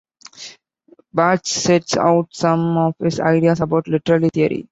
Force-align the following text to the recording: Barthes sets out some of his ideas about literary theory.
Barthes 1.13 1.51
sets 1.51 1.95
out 1.95 2.29
some 2.33 2.75
of 2.75 2.95
his 2.97 3.19
ideas 3.19 3.61
about 3.61 3.87
literary 3.87 4.29
theory. 4.33 4.59